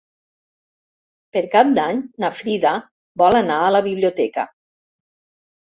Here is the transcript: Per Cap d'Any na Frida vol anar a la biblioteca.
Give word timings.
Per 1.35 1.43
Cap 1.57 1.69
d'Any 1.75 2.01
na 2.25 2.31
Frida 2.39 2.71
vol 3.23 3.39
anar 3.43 3.59
a 3.67 3.71
la 3.77 3.83
biblioteca. 3.89 4.51